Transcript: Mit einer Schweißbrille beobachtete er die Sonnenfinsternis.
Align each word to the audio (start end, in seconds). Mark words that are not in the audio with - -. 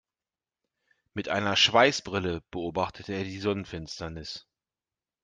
Mit 1.13 1.29
einer 1.29 1.55
Schweißbrille 1.55 2.41
beobachtete 2.49 3.13
er 3.13 3.23
die 3.23 3.37
Sonnenfinsternis. 3.39 4.47